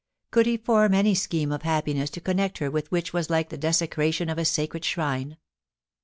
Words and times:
Could 0.31 0.47
he 0.47 0.57
form 0.57 0.95
any 0.95 1.13
scheme 1.13 1.51
of 1.51 1.61
happiness 1.61 2.09
to 2.09 2.21
connect 2.21 2.57
her 2.57 2.71
with 2.71 2.89
which 2.91 3.13
was 3.13 3.29
like 3.29 3.49
the 3.49 3.55
desecration 3.57 4.29
of 4.29 4.39
a 4.39 4.45
sacred 4.45 4.83
shrine 4.83 5.37